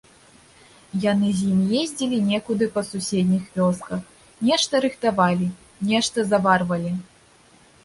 Яны 1.01 1.27
з 1.41 1.49
ім 1.55 1.59
ездзілі 1.81 2.17
некуды 2.31 2.69
па 2.79 2.85
суседніх 2.89 3.43
вёсках, 3.59 4.01
нешта 4.49 4.83
рыхтавалі, 4.89 5.53
нешта 5.93 6.27
заварвалі. 6.33 6.91